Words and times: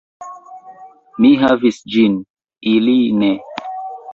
Mi 1.25 1.31
havis 1.43 1.79
ĝin, 1.97 2.15
ili 2.73 2.97
ne. 3.21 3.31